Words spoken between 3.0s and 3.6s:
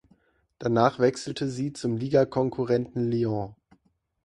Lyon.